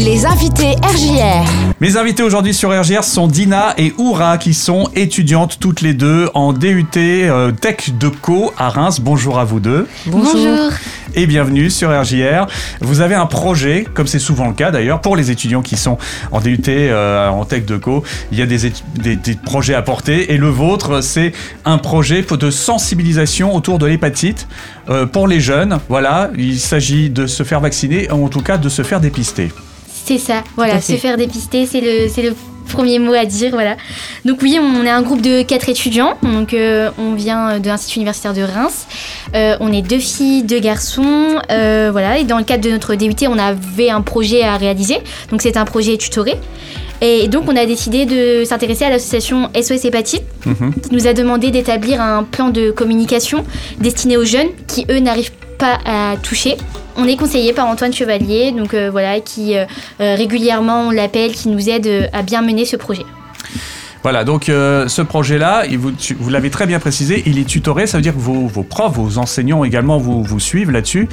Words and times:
Les 0.00 0.26
invités 0.26 0.76
RJR. 0.80 1.44
Mes 1.80 1.96
invités 1.96 2.22
aujourd'hui 2.22 2.54
sur 2.54 2.70
RGR 2.70 3.02
sont 3.02 3.26
Dina 3.26 3.74
et 3.78 3.92
Oura 3.98 4.38
qui 4.38 4.54
sont 4.54 4.88
étudiantes 4.94 5.58
toutes 5.58 5.80
les 5.80 5.92
deux 5.92 6.28
en 6.34 6.52
DUT 6.52 6.86
euh, 6.96 7.50
Tech 7.50 7.90
de 7.98 8.06
Co 8.06 8.52
à 8.56 8.68
Reims. 8.68 9.00
Bonjour 9.00 9.40
à 9.40 9.44
vous 9.44 9.58
deux. 9.58 9.88
Bonjour. 10.06 10.70
Et 11.14 11.26
bienvenue 11.26 11.68
sur 11.68 11.90
RJR. 11.90 12.46
Vous 12.80 13.00
avez 13.00 13.16
un 13.16 13.26
projet, 13.26 13.84
comme 13.92 14.06
c'est 14.06 14.20
souvent 14.20 14.46
le 14.46 14.52
cas 14.52 14.70
d'ailleurs, 14.70 15.00
pour 15.00 15.16
les 15.16 15.32
étudiants 15.32 15.62
qui 15.62 15.76
sont 15.76 15.98
en 16.30 16.38
DUT 16.40 16.60
euh, 16.68 17.28
en 17.28 17.44
Tech 17.44 17.64
de 17.66 17.76
Co. 17.76 18.04
Il 18.30 18.38
y 18.38 18.42
a 18.42 18.46
des- 18.46 18.70
des 19.16 19.34
projets 19.34 19.74
à 19.74 19.82
porter 19.82 20.32
et 20.32 20.36
le 20.36 20.48
vôtre, 20.48 21.00
c'est 21.02 21.32
un 21.64 21.78
projet 21.78 22.22
de 22.22 22.50
sensibilisation 22.52 23.52
autour 23.52 23.80
de 23.80 23.86
l'hépatite 23.86 24.46
euh, 24.90 25.06
pour 25.06 25.26
les 25.26 25.40
jeunes. 25.40 25.80
Voilà, 25.88 26.30
il 26.38 26.60
s'agit 26.60 27.10
de 27.10 27.26
se 27.26 27.42
faire 27.42 27.58
vacciner, 27.58 28.08
en 28.12 28.28
tout 28.28 28.42
cas 28.42 28.58
de 28.58 28.68
se 28.68 28.82
faire 28.82 29.00
dépister. 29.00 29.50
C'est 30.08 30.18
ça, 30.18 30.42
voilà, 30.56 30.80
se 30.80 30.94
faire 30.94 31.16
dépister, 31.18 31.66
c'est 31.66 31.80
le, 31.82 32.08
c'est 32.08 32.22
le 32.22 32.34
premier 32.68 32.98
mot 32.98 33.12
à 33.14 33.24
dire, 33.24 33.50
voilà. 33.52 33.76
Donc 34.24 34.40
oui, 34.42 34.58
on 34.60 34.84
est 34.84 34.90
un 34.90 35.02
groupe 35.02 35.20
de 35.22 35.42
quatre 35.42 35.68
étudiants, 35.68 36.14
donc 36.22 36.52
euh, 36.54 36.90
on 36.98 37.14
vient 37.14 37.58
de 37.60 37.66
l'Institut 37.66 37.96
universitaire 38.00 38.34
de 38.34 38.42
Reims. 38.42 38.86
Euh, 39.34 39.56
on 39.60 39.72
est 39.72 39.82
deux 39.82 39.98
filles, 39.98 40.42
deux 40.42 40.60
garçons, 40.60 41.38
euh, 41.50 41.88
voilà. 41.92 42.18
Et 42.18 42.24
dans 42.24 42.38
le 42.38 42.44
cadre 42.44 42.64
de 42.64 42.70
notre 42.70 42.94
DUT, 42.94 43.14
on 43.28 43.38
avait 43.38 43.90
un 43.90 44.00
projet 44.02 44.42
à 44.42 44.56
réaliser, 44.56 44.96
donc 45.30 45.40
c'est 45.42 45.56
un 45.56 45.64
projet 45.64 45.96
tutoré. 45.96 46.34
Et 47.00 47.28
donc 47.28 47.44
on 47.46 47.54
a 47.56 47.64
décidé 47.64 48.06
de 48.06 48.44
s'intéresser 48.44 48.84
à 48.84 48.90
l'association 48.90 49.50
SOS 49.54 49.84
Hépatite, 49.84 50.24
Mhm. 50.46 50.72
qui 50.82 50.94
nous 50.94 51.06
a 51.06 51.12
demandé 51.12 51.50
d'établir 51.50 52.00
un 52.00 52.22
plan 52.24 52.48
de 52.48 52.70
communication 52.70 53.44
destiné 53.78 54.16
aux 54.16 54.24
jeunes 54.24 54.48
qui, 54.66 54.84
eux, 54.90 54.98
n'arrivent 55.00 55.32
pas 55.32 55.46
à 55.62 56.16
toucher. 56.22 56.56
On 56.96 57.04
est 57.04 57.16
conseillé 57.16 57.52
par 57.52 57.66
Antoine 57.66 57.92
Chevalier, 57.92 58.50
donc 58.50 58.74
euh, 58.74 58.90
voilà, 58.90 59.20
qui 59.20 59.56
euh, 59.56 59.66
euh, 60.00 60.16
régulièrement 60.16 60.88
on 60.88 60.90
l'appelle, 60.90 61.32
qui 61.32 61.48
nous 61.48 61.68
aide 61.68 62.10
à 62.12 62.22
bien 62.22 62.42
mener 62.42 62.64
ce 62.64 62.76
projet. 62.76 63.04
Voilà, 64.02 64.24
donc 64.24 64.44
ce 64.46 65.02
projet-là, 65.02 65.64
vous, 65.76 66.30
l'avez 66.30 66.50
très 66.50 66.66
bien 66.66 66.78
précisé, 66.78 67.22
il 67.26 67.36
est 67.38 67.44
tutoré, 67.44 67.88
ça 67.88 67.98
veut 67.98 68.02
dire 68.02 68.14
que 68.14 68.20
vos, 68.20 68.62
profs, 68.62 68.92
vos 68.92 69.18
enseignants 69.18 69.64
également 69.64 69.98
vous, 69.98 70.40
suivent 70.40 70.70
là-dessus. 70.70 71.08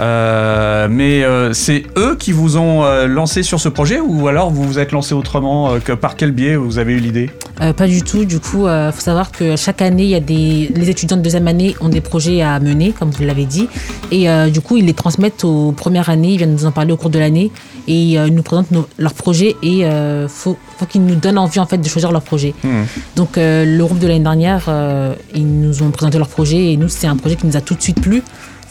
Mais 0.00 1.22
c'est 1.52 1.84
eux 1.96 2.16
qui 2.18 2.32
vous 2.32 2.56
ont 2.56 2.84
lancé 3.06 3.44
sur 3.44 3.60
ce 3.60 3.68
projet 3.68 4.00
ou 4.00 4.26
alors 4.26 4.50
vous 4.50 4.64
vous 4.64 4.78
êtes 4.80 4.90
lancé 4.90 5.14
autrement 5.14 5.78
que 5.78 5.92
Par 5.92 6.16
quel 6.16 6.32
biais 6.32 6.56
vous 6.56 6.78
avez 6.78 6.94
eu 6.94 6.98
l'idée? 6.98 7.30
Euh, 7.60 7.72
pas 7.72 7.86
du 7.86 8.02
tout. 8.02 8.24
Du 8.24 8.40
coup, 8.40 8.66
il 8.68 8.90
faut 8.92 9.00
savoir 9.00 9.30
que 9.30 9.54
chaque 9.56 9.80
année, 9.80 10.02
il 10.04 10.08
y 10.10 10.14
a 10.16 10.20
des 10.20 10.70
les 10.74 10.90
étudiants 10.90 11.16
de 11.16 11.22
deuxième 11.22 11.46
année 11.46 11.76
ont 11.80 11.88
des 11.88 12.00
projets 12.00 12.42
à 12.42 12.58
mener, 12.58 12.92
comme 12.92 13.10
vous 13.10 13.22
l'avez 13.22 13.44
dit, 13.44 13.68
et 14.10 14.28
euh, 14.28 14.50
du 14.50 14.60
coup, 14.60 14.76
ils 14.76 14.84
les 14.86 14.92
transmettent 14.94 15.44
aux 15.44 15.70
premières 15.72 16.08
années. 16.10 16.32
Ils 16.32 16.36
viennent 16.38 16.52
nous 16.52 16.66
en 16.66 16.72
parler 16.72 16.92
au 16.92 16.96
cours 16.96 17.10
de 17.10 17.18
l'année 17.20 17.52
et 17.86 18.18
euh, 18.18 18.26
ils 18.26 18.34
nous 18.34 18.42
présentent 18.42 18.70
nos- 18.72 18.88
leurs 18.98 19.14
projets 19.14 19.54
et 19.62 19.84
euh, 19.84 20.26
faut 20.28 20.56
faut 20.78 20.86
qu'ils 20.86 21.04
nous 21.04 21.14
donnent 21.14 21.38
envie 21.38 21.60
en 21.60 21.66
fait 21.66 21.78
de 21.78 21.88
choisir 21.88 22.10
leur 22.10 22.22
projet. 22.22 22.54
Hmm. 22.64 22.84
Donc 23.14 23.38
euh, 23.38 23.64
le 23.64 23.84
groupe 23.84 24.00
de 24.00 24.08
l'année 24.08 24.20
dernière, 24.24 24.64
euh, 24.68 25.14
ils 25.34 25.46
nous 25.46 25.82
ont 25.84 25.90
présenté 25.90 26.18
leur 26.18 26.28
projet 26.28 26.72
et 26.72 26.76
nous, 26.76 26.88
c'est 26.88 27.06
un 27.06 27.16
projet 27.16 27.36
qui 27.36 27.46
nous 27.46 27.56
a 27.56 27.60
tout 27.60 27.74
de 27.74 27.82
suite 27.82 28.00
plu, 28.00 28.22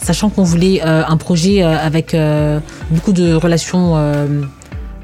sachant 0.02 0.28
qu'on 0.28 0.42
voulait 0.44 0.82
euh, 0.84 1.02
un 1.06 1.16
projet 1.16 1.62
euh, 1.62 1.74
avec 1.78 2.12
euh, 2.12 2.60
beaucoup 2.90 3.12
de 3.12 3.32
relations, 3.34 3.94
euh, 3.96 4.42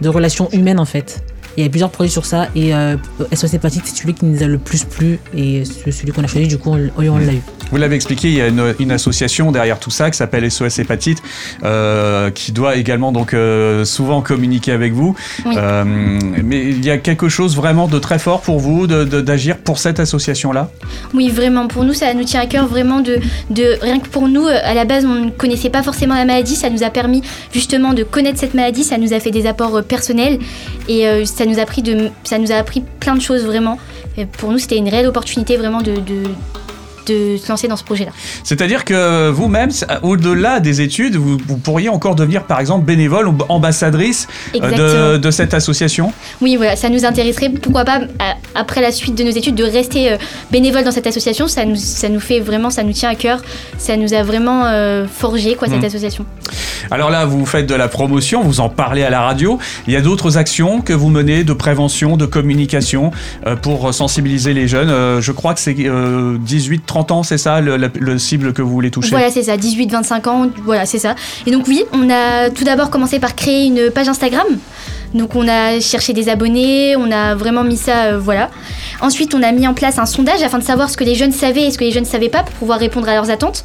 de 0.03 0.09
relations 0.11 0.51
humaines 0.53 0.79
en 0.81 0.85
fait. 0.85 1.23
Il 1.57 1.61
y 1.61 1.63
avait 1.63 1.71
plusieurs 1.71 1.91
projets 1.91 2.11
sur 2.11 2.25
ça 2.25 2.49
et 2.55 2.75
euh, 2.75 2.97
SOS 3.33 3.55
Hépatite, 3.55 3.83
c'est 3.85 3.97
celui 3.97 4.15
qui 4.15 4.25
nous 4.25 4.43
a 4.43 4.47
le 4.47 4.59
plus 4.59 4.85
plu 4.85 5.19
et 5.35 5.65
celui 5.65 6.13
qu'on 6.13 6.25
a 6.25 6.27
choisi, 6.27 6.47
du 6.47 6.59
coup, 6.59 6.71
on, 6.71 6.91
on 6.97 7.19
l'a 7.19 7.35
eu. 7.35 7.43
Vous 7.71 7.77
l'avez 7.77 7.95
expliqué, 7.95 8.29
il 8.29 8.35
y 8.35 8.41
a 8.41 8.49
une, 8.49 8.75
une 8.81 8.93
association 8.93 9.53
derrière 9.53 9.79
tout 9.79 9.91
ça 9.91 10.11
qui 10.11 10.17
s'appelle 10.17 10.51
SOS 10.51 10.81
Hépatite, 10.81 11.23
euh, 11.63 12.31
qui 12.31 12.53
doit 12.53 12.77
également 12.77 13.13
donc 13.13 13.33
euh, 13.33 13.85
souvent 13.85 14.23
communiquer 14.23 14.73
avec 14.73 14.93
vous. 14.93 15.15
Oui. 15.47 15.55
Euh, 15.57 15.85
mais 15.85 16.63
il 16.63 16.85
y 16.85 16.91
a 16.91 16.99
quelque 16.99 17.29
chose 17.29 17.55
vraiment 17.57 17.87
de 17.87 17.99
très 17.99 18.19
fort 18.19 18.41
pour 18.41 18.59
vous 18.59 18.87
d'agir 18.87 19.59
pour 19.59 19.79
cette 19.79 20.01
association-là? 20.01 20.71
Oui, 21.15 21.29
vraiment, 21.29 21.69
pour 21.69 21.85
nous, 21.85 21.95
ça 21.95 22.13
nous 22.15 22.25
tient 22.25 22.41
à 22.41 22.47
cœur 22.47 22.67
vraiment 22.67 23.01
de, 23.01 23.19
de 23.51 23.79
rien 23.81 24.01
que 24.01 24.09
pour 24.09 24.29
nous, 24.29 24.47
à 24.47 24.75
la 24.75 24.85
base, 24.85 25.05
on 25.05 25.27
ne 25.27 25.31
connaissait 25.31 25.71
pas 25.71 25.83
forcément 25.83 26.15
la 26.15 26.25
maladie, 26.25 26.57
ça 26.57 26.71
nous 26.71 26.83
a 26.83 26.91
permis 26.91 27.23
justement 27.53 27.93
de 27.93 28.03
connaître 28.03 28.39
cette 28.39 28.55
maladie, 28.55 28.83
ça 28.83 28.99
nous 28.99 29.13
a 29.13 29.21
fait 29.21 29.31
des 29.31 29.47
apports 29.47 29.83
personnels 29.85 30.39
et 30.89 31.25
ça 31.25 31.47
nous 31.47 31.59
a 31.59 31.67
pris 31.67 31.83
de, 31.83 32.09
ça 32.25 32.39
nous 32.39 32.51
a 32.51 32.57
appris 32.57 32.83
plein 32.99 33.15
de 33.15 33.21
choses 33.21 33.45
vraiment. 33.45 33.79
Et 34.17 34.27
pour 34.27 34.51
nous, 34.51 34.59
c'était 34.59 34.77
une 34.77 34.89
réelle 34.89 35.07
opportunité 35.07 35.57
vraiment 35.57 35.83
de, 35.83 35.93
de, 35.93 36.23
de 37.11 37.37
se 37.37 37.49
lancer 37.49 37.69
dans 37.69 37.77
ce 37.77 37.85
projet-là. 37.85 38.13
C'est-à-dire 38.45 38.85
que 38.85 39.29
vous-même, 39.31 39.71
c'est- 39.71 39.87
au-delà 40.03 40.61
des 40.61 40.81
études, 40.81 41.17
vous, 41.17 41.37
vous 41.47 41.57
pourriez 41.57 41.89
encore 41.89 42.15
devenir 42.15 42.45
par 42.45 42.61
exemple 42.61 42.85
bénévole 42.85 43.29
ou 43.29 43.35
ambassadrice 43.49 44.27
euh, 44.55 45.15
de, 45.15 45.19
de 45.19 45.31
cette 45.31 45.55
association? 45.55 46.13
Oui, 46.41 46.57
voilà, 46.57 46.77
ça 46.77 46.89
nous 46.89 47.05
intéresserait, 47.05 47.51
pourquoi 47.51 47.85
pas, 47.85 48.01
à- 48.19 48.35
après 48.55 48.81
la 48.81 48.93
suite 48.93 49.15
de 49.17 49.25
nos 49.25 49.31
études, 49.31 49.55
de 49.55 49.65
rester 49.65 50.13
euh, 50.13 50.17
bénévole 50.51 50.85
dans 50.85 50.93
cette 50.93 51.07
association. 51.07 51.49
Ça 51.49 51.65
nous, 51.65 51.77
ça 51.77 52.09
nous 52.09 52.21
fait 52.21 52.41
vraiment, 52.41 52.71
ça 52.71 52.83
nous 52.83 52.93
tient 52.93 53.11
à 53.11 53.15
cœur. 53.15 53.43
Ça 53.79 53.97
nous 53.97 54.13
a 54.15 54.23
vraiment 54.23 54.67
euh, 54.67 55.07
forgé, 55.07 55.55
quoi, 55.55 55.69
cette 55.69 55.83
Mm. 55.83 55.85
association. 55.85 56.25
Alors 56.91 57.11
là, 57.11 57.25
vous 57.25 57.47
faites 57.47 57.67
de 57.67 57.75
la 57.75 57.89
promotion, 57.89 58.43
vous 58.43 58.61
en 58.61 58.69
parlez 58.69 59.03
à 59.03 59.11
la 59.11 59.23
radio. 59.23 59.59
Il 59.87 59.93
y 59.93 59.97
a 59.97 60.01
d'autres 60.01 60.37
actions 60.37 60.81
que 60.81 60.93
vous 60.93 61.09
menez 61.09 61.45
de 61.45 61.53
prévention, 61.53 62.17
de 62.17 62.27
communication 62.27 63.11
euh, 63.47 63.57
pour 63.57 63.93
sensibiliser 63.95 64.55
les 64.55 64.69
jeunes. 64.69 64.91
Euh, 64.91 65.21
je 65.21 65.33
crois 65.33 65.55
que 65.55 65.61
c'est 65.61 65.75
18-30 65.75 67.13
ans, 67.13 67.23
c'est 67.23 67.39
ça 67.39 67.61
le 67.61 68.19
cible 68.19 68.53
que 68.53 68.63
vous 68.63 68.71
voulez 68.71 68.91
toucher? 68.91 69.11
Voilà, 69.11 69.31
c'est 69.31 69.43
ça, 69.43 69.57
18-25 69.57 70.29
ans, 70.29 70.51
voilà, 70.65 70.87
c'est 70.87 70.99
ça. 70.99 71.15
Et 71.47 71.51
donc 71.51 71.67
oui, 71.69 71.85
on 71.93 72.11
a 72.11 72.51
tout 72.51 72.65
d'abord 72.65 72.91
commencé 72.91 73.19
par 73.19 73.35
créer 73.35 73.67
une 73.67 73.91
page 73.91 74.09
Instagram. 74.09 74.47
Donc 75.15 75.35
on 75.35 75.49
a 75.49 75.81
cherché 75.81 76.13
des 76.13 76.29
abonnés, 76.29 76.95
on 76.97 77.11
a 77.11 77.35
vraiment 77.35 77.65
mis 77.65 77.77
ça, 77.77 78.05
euh, 78.13 78.19
voilà. 78.19 78.49
Ensuite, 79.01 79.35
on 79.35 79.43
a 79.43 79.51
mis 79.51 79.67
en 79.67 79.75
place 79.75 79.99
un 79.99 80.07
sondage 80.07 80.43
afin 80.43 80.59
de 80.59 80.63
savoir 80.65 80.91
ce 80.91 80.97
que 80.97 81.05
les 81.05 81.15
jeunes 81.15 81.33
savaient 81.33 81.63
et 81.67 81.71
ce 81.71 81.79
que 81.79 81.85
les 81.85 81.91
jeunes 81.91 82.05
ne 82.05 82.09
savaient 82.09 82.29
pas 82.29 82.43
pour 82.43 82.55
pouvoir 82.55 82.79
répondre 82.79 83.09
à 83.09 83.15
leurs 83.15 83.31
attentes. 83.31 83.65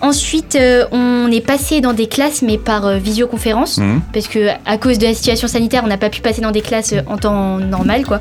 Ensuite, 0.00 0.54
euh, 0.56 0.84
on 0.92 1.30
est 1.30 1.40
passé 1.44 1.80
dans 1.80 1.92
des 1.92 2.06
classes, 2.06 2.40
mais 2.42 2.56
par 2.56 2.86
euh, 2.86 2.96
visioconférence, 2.98 3.78
Mhm. 3.78 4.00
parce 4.12 4.28
que 4.28 4.48
à 4.64 4.78
cause 4.78 4.98
de 4.98 5.06
la 5.06 5.14
situation 5.14 5.48
sanitaire, 5.48 5.82
on 5.84 5.88
n'a 5.88 5.98
pas 5.98 6.08
pu 6.10 6.20
passer 6.20 6.40
dans 6.40 6.50
des 6.52 6.60
classes 6.62 6.94
en 7.08 7.16
temps 7.18 7.58
normal, 7.58 8.06
quoi. 8.06 8.20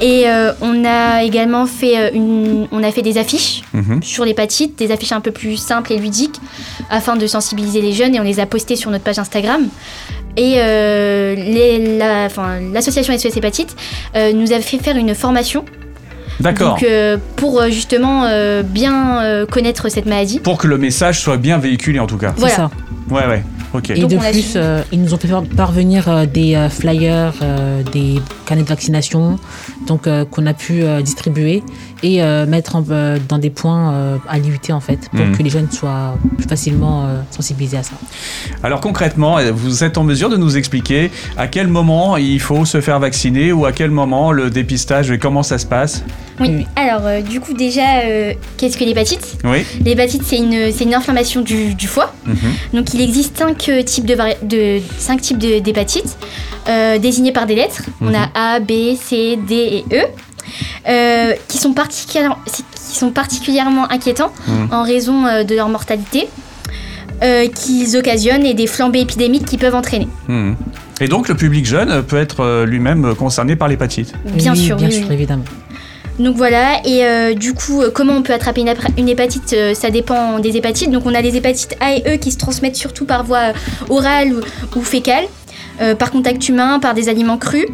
Et 0.00 0.24
on 0.60 0.84
a 0.84 1.22
également 1.22 1.64
fait 1.66 2.12
une, 2.12 2.66
on 2.72 2.82
a 2.82 2.90
fait 2.90 3.02
des 3.02 3.18
affiches 3.18 3.62
Mhm. 3.72 4.02
sur 4.02 4.24
l'hépatite, 4.24 4.76
des 4.76 4.90
affiches 4.90 5.12
un 5.12 5.20
peu 5.20 5.30
plus 5.30 5.56
simples 5.56 5.92
et 5.92 5.98
ludiques 5.98 6.40
afin 6.90 7.14
de 7.14 7.24
sensibiliser 7.28 7.80
les 7.80 7.92
jeunes 7.92 8.14
et 8.16 8.20
on 8.20 8.24
les 8.24 8.40
a 8.40 8.46
postées 8.46 8.74
sur 8.74 8.90
notre 8.90 9.04
page 9.04 9.20
Instagram. 9.20 9.68
Et 10.36 10.54
euh, 10.56 11.34
les- 11.34 11.98
la- 11.98 12.28
l'association 12.72 13.12
SOS 13.16 13.36
Hépatite 13.36 13.76
euh, 14.16 14.32
nous 14.32 14.52
a 14.52 14.60
fait 14.60 14.78
faire 14.78 14.96
une 14.96 15.14
formation 15.14 15.64
D'accord. 16.40 16.70
donc, 16.74 16.82
euh, 16.84 17.18
pour 17.36 17.62
justement 17.70 18.24
euh, 18.24 18.62
bien 18.62 19.22
euh, 19.22 19.46
connaître 19.46 19.88
cette 19.90 20.06
maladie. 20.06 20.40
Pour 20.40 20.58
que 20.58 20.66
le 20.66 20.78
message 20.78 21.20
soit 21.20 21.36
bien 21.36 21.58
véhiculé 21.58 21.98
en 21.98 22.06
tout 22.06 22.16
cas. 22.18 22.32
C'est 22.34 22.40
Voilà. 22.40 22.54
ça. 22.56 22.70
Ouais, 23.10 23.26
ouais. 23.26 23.42
Ok. 23.74 23.90
Et 23.90 24.00
Donc, 24.00 24.10
de 24.10 24.16
plus, 24.18 24.52
euh, 24.56 24.82
ils 24.92 25.00
nous 25.02 25.14
ont 25.14 25.18
fait 25.18 25.28
parvenir 25.56 26.08
euh, 26.08 26.26
des 26.26 26.54
euh, 26.54 26.68
flyers, 26.68 27.32
euh, 27.42 27.82
des 27.92 28.20
carnets 28.46 28.62
de 28.64 28.68
vaccination, 28.68 29.38
donc 29.86 30.06
euh, 30.06 30.24
qu'on 30.24 30.46
a 30.46 30.54
pu 30.54 30.82
euh, 30.82 31.00
distribuer 31.02 31.62
et 32.02 32.22
euh, 32.22 32.46
mettre 32.46 32.76
en- 32.76 32.84
euh, 32.90 33.18
dans 33.28 33.38
des 33.38 33.50
points 33.50 33.92
euh, 33.92 34.16
à 34.28 34.38
l'IUT 34.38 34.58
en 34.72 34.80
fait, 34.80 35.08
pour 35.14 35.24
Mhm. 35.26 35.36
que 35.36 35.42
les 35.42 35.50
jeunes 35.50 35.70
soient 35.70 36.16
plus 36.36 36.46
facilement 36.48 37.04
euh, 37.06 37.20
sensibilisés 37.30 37.76
à 37.78 37.82
ça. 37.82 37.92
Alors 38.62 38.80
concrètement, 38.80 39.38
vous 39.52 39.84
êtes 39.84 39.98
en 39.98 40.04
mesure 40.04 40.28
de 40.30 40.36
nous 40.36 40.56
expliquer 40.56 41.10
à 41.36 41.46
quel 41.48 41.68
moment 41.68 42.16
il 42.16 42.40
faut 42.40 42.64
se 42.64 42.80
faire 42.80 42.98
vacciner 43.00 43.52
ou 43.52 43.66
à 43.66 43.72
quel 43.72 43.90
moment 43.90 44.32
le 44.32 44.50
dépistage 44.50 45.10
et 45.10 45.18
comment 45.18 45.42
ça 45.42 45.58
se 45.58 45.66
passe? 45.66 46.02
Oui. 46.40 46.48
Oui. 46.50 46.66
Alors, 46.76 47.02
euh, 47.06 47.20
du 47.20 47.40
coup, 47.40 47.52
déjà, 47.52 48.00
euh, 48.04 48.32
qu'est-ce 48.56 48.76
que 48.76 48.84
l'hépatite? 48.84 49.36
Oui. 49.44 49.64
L'hépatite, 49.84 50.22
c'est 50.24 50.38
une, 50.38 50.72
c'est 50.72 50.84
une 50.84 50.94
inflammation 50.94 51.40
du, 51.42 51.74
du 51.74 51.86
foie. 51.86 52.12
Mhm. 52.26 52.34
Donc, 52.74 52.94
il 52.94 53.00
existe 53.00 53.36
cinq 53.38 53.68
euh, 53.68 53.82
types 53.82 54.06
de, 54.06 54.14
vari- 54.14 54.36
de 54.42 54.80
cinq 54.98 55.20
types 55.20 55.38
de- 55.38 55.58
d'hépatite, 55.60 56.16
euh, 56.68 56.98
désignés 56.98 57.32
par 57.32 57.46
des 57.46 57.54
lettres. 57.54 57.82
On 58.00 58.06
Mhm. 58.06 58.14
a 58.34 58.54
A, 58.54 58.60
B, 58.60 58.72
C, 59.00 59.38
D 59.48 59.54
et 59.54 59.84
E, 59.96 60.04
euh, 60.88 61.32
qui 61.48 61.58
sont 61.58 61.72
particulièrement, 61.72 62.38
qui 62.46 62.98
sont 62.98 63.10
particulièrement 63.10 63.90
inquiétants 63.90 64.32
Mhm. 64.46 64.68
en 64.72 64.82
raison 64.82 65.26
euh, 65.26 65.44
de 65.44 65.54
leur 65.54 65.68
mortalité. 65.68 66.28
euh, 67.24 67.46
qu'ils 67.46 67.96
occasionnent 67.96 68.44
et 68.44 68.52
des 68.52 68.66
flambées 68.66 68.98
épidémiques 69.02 69.44
qui 69.44 69.56
peuvent 69.56 69.76
entraîner. 69.76 70.08
Mhm. 70.26 70.56
Et 71.00 71.06
donc 71.06 71.28
le 71.28 71.36
public 71.36 71.64
jeune 71.64 72.02
peut 72.02 72.16
être 72.16 72.40
euh, 72.40 72.66
lui-même 72.66 73.14
concerné 73.14 73.54
par 73.54 73.68
l'hépatite. 73.68 74.12
Bien 74.34 74.54
Oui, 74.54 74.58
sûr, 74.58 74.76
bien 74.76 74.88
oui, 74.88 74.92
sûr, 74.94 75.06
oui. 75.08 75.14
évidemment. 75.14 75.44
Donc 76.18 76.34
voilà, 76.36 76.80
et 76.84 77.04
euh, 77.06 77.34
du 77.34 77.54
coup, 77.54 77.80
euh, 77.80 77.90
comment 77.94 78.14
on 78.14 78.22
peut 78.22 78.32
attraper 78.32 78.64
une, 78.96 79.08
hépatite 79.08 79.52
euh, 79.52 79.72
Ça 79.72 79.90
dépend 79.90 80.40
des 80.40 80.56
hépatites. 80.56 80.90
Donc 80.90 81.06
on 81.06 81.14
a 81.14 81.20
les 81.22 81.36
hépatites 81.36 81.76
A 81.80 81.94
et 81.94 82.02
E 82.06 82.16
qui 82.16 82.32
se 82.32 82.38
transmettent 82.38 82.74
surtout 82.74 83.04
par 83.04 83.22
voie 83.22 83.52
orale 83.88 84.32
ou, 84.34 84.78
ou 84.78 84.82
fécale, 84.82 85.24
par 85.98 86.10
contact 86.10 86.48
humain, 86.48 86.78
par 86.80 86.94
des 86.94 87.08
aliments 87.08 87.38
crus. 87.38 87.66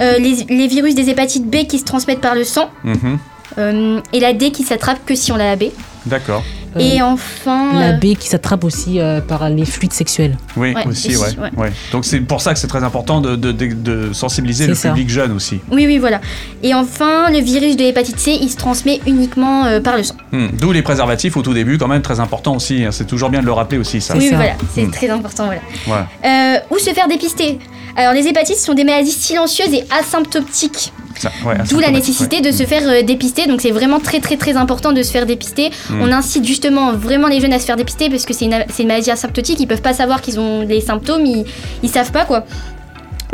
Euh, 0.00 0.18
les, 0.18 0.44
les 0.48 0.66
virus 0.68 0.94
des 0.94 1.08
hépatites 1.08 1.46
B 1.48 1.66
qui 1.66 1.78
se 1.78 1.84
transmettent 1.84 2.20
par 2.20 2.34
le 2.34 2.44
sang, 2.44 2.70
Mhm. 2.84 3.18
euh, 3.58 4.00
et 4.12 4.20
la 4.20 4.32
D 4.34 4.50
qui 4.50 4.62
s'attrape 4.62 4.98
que 5.06 5.14
si 5.14 5.32
on 5.32 5.36
la 5.36 5.56
B. 5.56 5.64
D'accord. 6.04 6.42
Euh, 6.76 6.80
Et 6.80 7.02
enfin. 7.02 7.78
la 7.80 7.88
euh, 7.90 7.92
B 7.98 8.16
qui 8.18 8.28
s'attrape 8.28 8.64
aussi 8.64 9.00
euh, 9.00 9.20
par 9.20 9.48
les 9.48 9.64
fluides 9.64 9.92
sexuels. 9.92 10.36
Oui, 10.56 10.74
Ouais, 10.74 10.86
aussi, 10.86 11.16
ouais. 11.16 11.26
ouais. 11.38 11.50
ouais. 11.56 11.72
Donc 11.92 12.04
c'est 12.04 12.20
pour 12.20 12.40
ça 12.40 12.52
que 12.52 12.58
c'est 12.58 12.66
très 12.66 12.84
important 12.84 13.20
de, 13.20 13.34
de- 13.36 13.52
de- 13.52 13.72
de 13.74 14.12
sensibiliser 14.12 14.66
le 14.66 14.74
ça. 14.74 14.90
public 14.90 15.08
jeune 15.08 15.32
aussi. 15.32 15.60
Oui, 15.70 15.86
oui, 15.86 15.98
voilà. 15.98 16.20
Et 16.62 16.74
enfin, 16.74 17.30
le 17.30 17.38
virus 17.40 17.76
de 17.76 17.82
l'hépatite 17.82 18.18
C, 18.18 18.36
il 18.40 18.50
se 18.50 18.56
transmet 18.56 19.00
uniquement 19.06 19.64
euh, 19.66 19.80
par 19.80 19.96
le 19.96 20.02
sang. 20.02 20.16
Hmm. 20.32 20.48
D'où 20.60 20.72
les 20.72 20.82
préservatifs 20.82 21.36
au 21.36 21.42
tout 21.42 21.54
début, 21.54 21.78
quand 21.78 21.88
même 21.88 22.02
très 22.02 22.20
important 22.20 22.56
aussi. 22.56 22.84
hein. 22.84 22.90
C'est 22.92 23.06
toujours 23.06 23.30
bien 23.30 23.40
de 23.40 23.46
le 23.46 23.52
rappeler 23.52 23.78
aussi, 23.78 24.00
ça. 24.00 24.14
Oui, 24.16 24.28
ça. 24.28 24.36
voilà, 24.36 24.52
c'est 24.74 24.82
Mm. 24.84 24.90
très 24.90 25.08
important, 25.10 25.48
voilà. 25.86 26.06
Euh, 26.24 26.58
où 26.70 26.78
se 26.78 26.90
faire 26.92 27.08
dépister? 27.08 27.58
Alors, 27.96 28.12
les 28.12 28.26
hépatites 28.26 28.58
sont 28.58 28.74
des 28.74 28.84
maladies 28.84 29.10
silencieuses 29.10 29.72
et 29.72 29.84
asymptomatiques, 29.98 30.92
Ça, 31.18 31.30
ouais, 31.44 31.56
d'où 31.70 31.78
la 31.78 31.90
nécessité 31.90 32.36
ouais. 32.36 32.42
de 32.42 32.52
se 32.52 32.64
faire 32.64 32.82
euh, 32.88 33.02
dépister. 33.02 33.46
Donc, 33.46 33.60
c'est 33.60 33.70
vraiment 33.70 34.00
très, 34.00 34.20
très, 34.20 34.36
très 34.36 34.56
important 34.56 34.92
de 34.92 35.02
se 35.02 35.10
faire 35.10 35.26
dépister. 35.26 35.70
Mm. 35.90 36.00
On 36.02 36.12
incite 36.12 36.44
justement 36.44 36.92
vraiment 36.92 37.28
les 37.28 37.40
jeunes 37.40 37.52
à 37.52 37.58
se 37.58 37.64
faire 37.66 37.76
dépister 37.76 38.10
parce 38.10 38.24
que 38.24 38.34
c'est 38.34 38.46
une, 38.46 38.64
une 38.78 38.86
maladie 38.86 39.10
asymptotique. 39.10 39.60
Ils 39.60 39.66
peuvent 39.66 39.82
pas 39.82 39.94
savoir 39.94 40.20
qu'ils 40.20 40.38
ont 40.38 40.60
les 40.62 40.80
symptômes, 40.80 41.24
ils, 41.24 41.44
ils 41.82 41.90
savent 41.90 42.12
pas 42.12 42.24
quoi. 42.24 42.44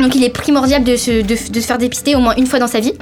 Donc, 0.03 0.15
il 0.15 0.23
est 0.23 0.29
primordial 0.29 0.83
de 0.83 0.95
se, 0.95 1.21
de, 1.21 1.51
de 1.51 1.59
se 1.61 1.65
faire 1.65 1.77
dépister 1.77 2.15
au 2.15 2.19
moins 2.19 2.35
une 2.35 2.45
fois 2.45 2.59
dans 2.59 2.67
sa 2.67 2.79
vie. 2.79 2.93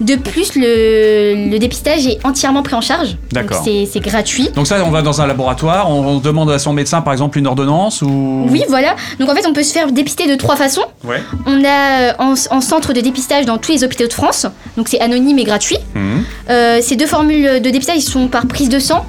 De 0.00 0.14
plus, 0.14 0.54
le, 0.54 1.50
le 1.50 1.58
dépistage 1.58 2.06
est 2.06 2.18
entièrement 2.24 2.62
pris 2.62 2.74
en 2.74 2.80
charge. 2.80 3.16
D'accord. 3.32 3.62
c'est 3.64 4.00
gratuit. 4.00 4.48
Donc 4.54 4.66
ça, 4.66 4.76
on 4.86 4.90
va 4.90 5.02
dans 5.02 5.20
un 5.20 5.26
laboratoire, 5.26 5.90
on, 5.90 6.06
on 6.06 6.18
demande 6.18 6.50
à 6.50 6.58
son 6.58 6.72
médecin, 6.72 7.02
par 7.02 7.12
exemple, 7.12 7.38
une 7.38 7.46
ordonnance 7.46 8.00
ou... 8.00 8.46
Oui, 8.48 8.62
voilà. 8.68 8.96
Donc 9.18 9.28
en 9.28 9.34
fait, 9.34 9.46
on 9.46 9.52
peut 9.52 9.62
se 9.62 9.72
faire 9.72 9.92
dépister 9.92 10.26
de 10.26 10.36
trois 10.36 10.56
façons. 10.56 10.84
Ouais. 11.04 11.20
On 11.46 11.64
a 11.64 12.00
euh, 12.00 12.12
en, 12.18 12.34
en 12.50 12.60
centre 12.60 12.92
de 12.92 13.00
dépistage 13.00 13.44
dans 13.44 13.58
tous 13.58 13.72
les 13.72 13.84
hôpitaux 13.84 14.06
de 14.06 14.12
France. 14.12 14.46
Donc 14.76 14.88
c'est 14.88 15.00
anonyme 15.00 15.38
et 15.38 15.44
gratuit. 15.44 15.78
Mhm. 15.94 16.24
Euh, 16.48 16.78
ces 16.80 16.96
deux 16.96 17.06
formules 17.06 17.60
de 17.60 17.70
dépistage 17.70 17.96
ils 17.98 18.02
sont 18.02 18.28
par 18.28 18.46
prise 18.46 18.68
de 18.68 18.78
sang. 18.78 19.04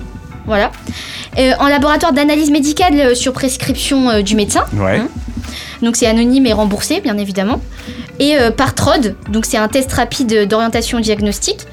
Voilà. 0.47 0.71
Euh, 1.37 1.51
en 1.59 1.67
laboratoire 1.67 2.11
d'analyse 2.13 2.49
médicale 2.51 3.15
sur 3.15 3.31
prescription 3.31 4.09
euh, 4.09 4.21
du 4.21 4.35
médecin. 4.35 4.65
Ouais. 4.73 4.97
Hein 4.97 5.07
Donc 5.81 5.95
c'est 5.95 6.07
anonyme 6.07 6.45
et 6.45 6.53
remboursé, 6.53 7.01
bien 7.01 7.17
évidemment. 7.17 7.61
Et 8.19 8.37
euh, 8.37 8.51
par 8.51 8.75
TROD, 8.75 9.15
donc 9.29 9.45
c'est 9.45 9.57
un 9.57 9.67
test 9.67 9.91
rapide 9.93 10.47
d'orientation 10.47 10.99
diagnostique. 10.99 11.65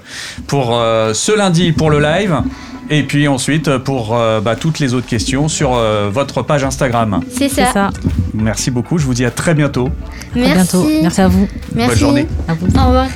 pour 0.47 0.75
euh, 0.75 1.13
ce 1.13 1.31
lundi 1.31 1.71
pour 1.71 1.89
le 1.89 1.99
live. 1.99 2.41
Et 2.89 3.03
puis 3.03 3.27
ensuite 3.27 3.77
pour 3.77 4.15
euh, 4.15 4.41
bah, 4.41 4.55
toutes 4.55 4.79
les 4.79 4.95
autres 4.95 5.05
questions 5.07 5.47
sur 5.47 5.75
euh, 5.75 6.09
votre 6.11 6.41
page 6.41 6.63
Instagram. 6.63 7.21
C'est 7.31 7.49
ça. 7.49 7.71
ça. 7.71 7.89
Merci 8.33 8.71
beaucoup. 8.71 8.97
Je 8.97 9.05
vous 9.05 9.13
dis 9.13 9.25
à 9.25 9.31
très 9.31 9.53
bientôt. 9.53 9.89
À 10.35 10.39
bientôt. 10.39 10.87
Merci 11.01 11.21
à 11.21 11.27
vous. 11.27 11.47
Merci. 11.75 11.89
Bonne 11.91 11.99
journée. 11.99 12.27
À 12.47 12.53
vous. 12.55 12.65
Au 12.65 12.87
revoir. 12.87 13.07